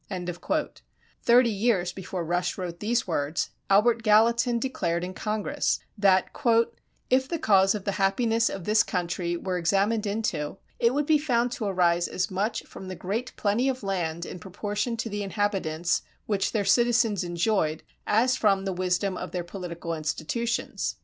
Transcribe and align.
"[317:1] 0.09 0.81
Thirty 1.21 1.51
years 1.51 1.93
before 1.93 2.25
Rush 2.25 2.57
wrote 2.57 2.79
these 2.79 3.05
words 3.05 3.51
Albert 3.69 4.01
Gallatin 4.01 4.57
declared 4.57 5.03
in 5.03 5.13
Congress 5.13 5.79
that 5.95 6.31
"if 7.11 7.29
the 7.29 7.37
cause 7.37 7.75
of 7.75 7.85
the 7.85 7.91
happiness 8.01 8.49
of 8.49 8.63
this 8.63 8.81
country 8.81 9.37
were 9.37 9.59
examined 9.59 10.07
into, 10.07 10.57
it 10.79 10.95
would 10.95 11.05
be 11.05 11.19
found 11.19 11.51
to 11.51 11.65
arise 11.65 12.07
as 12.07 12.31
much 12.31 12.63
from 12.63 12.87
the 12.87 12.95
great 12.95 13.31
plenty 13.35 13.69
of 13.69 13.83
land 13.83 14.25
in 14.25 14.39
proportion 14.39 14.97
to 14.97 15.07
the 15.07 15.21
inhabitants 15.21 16.01
which 16.25 16.51
their 16.51 16.65
citizens 16.65 17.23
enjoyed 17.23 17.83
as 18.07 18.35
from 18.35 18.65
the 18.65 18.73
wisdom 18.73 19.15
of 19.15 19.29
their 19.29 19.43
political 19.43 19.93
institutions." 19.93 20.95